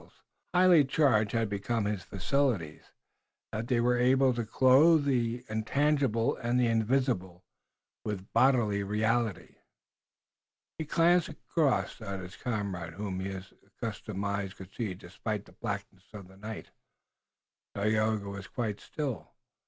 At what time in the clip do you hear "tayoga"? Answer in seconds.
17.75-18.27